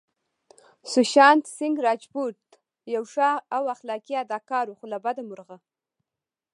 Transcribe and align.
سوشانت 0.93 1.43
سينګ 1.57 1.75
راجپوت 1.87 2.39
يو 2.93 3.03
ښه 3.13 3.29
او 3.55 3.63
اخلاقي 3.75 4.13
اداکار 4.23 4.65
وو 4.67 4.77
خو 4.79 4.85
له 4.93 4.97
بده 5.05 5.21
مرغه 5.29 5.57